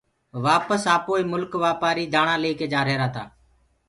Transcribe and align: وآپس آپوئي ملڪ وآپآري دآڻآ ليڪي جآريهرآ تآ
وآپس 0.45 0.81
آپوئي 0.95 1.23
ملڪ 1.31 1.51
وآپآري 1.63 2.03
دآڻآ 2.13 2.35
ليڪي 2.43 2.67
جآريهرآ 2.73 3.07
تآ 3.15 3.23